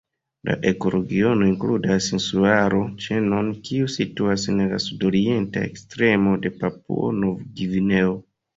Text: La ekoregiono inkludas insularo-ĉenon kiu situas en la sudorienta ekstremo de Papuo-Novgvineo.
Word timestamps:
La 0.47 0.53
ekoregiono 0.69 1.49
inkludas 1.49 2.07
insularo-ĉenon 2.19 3.53
kiu 3.69 3.91
situas 3.97 4.47
en 4.55 4.65
la 4.73 4.81
sudorienta 4.89 5.65
ekstremo 5.71 6.37
de 6.47 6.55
Papuo-Novgvineo. 6.65 8.21